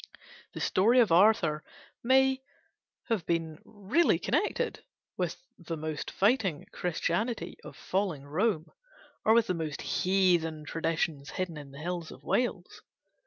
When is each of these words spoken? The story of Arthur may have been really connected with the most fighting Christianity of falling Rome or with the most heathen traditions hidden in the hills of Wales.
The 0.53 0.59
story 0.59 0.99
of 0.99 1.11
Arthur 1.11 1.63
may 2.03 2.41
have 3.09 3.23
been 3.27 3.59
really 3.63 4.17
connected 4.17 4.83
with 5.15 5.37
the 5.59 5.77
most 5.77 6.09
fighting 6.09 6.65
Christianity 6.73 7.55
of 7.63 7.77
falling 7.77 8.23
Rome 8.25 8.65
or 9.23 9.35
with 9.35 9.45
the 9.45 9.53
most 9.53 9.83
heathen 9.83 10.65
traditions 10.65 11.29
hidden 11.29 11.55
in 11.55 11.69
the 11.69 11.77
hills 11.81 12.09
of 12.11 12.23
Wales. 12.23 12.81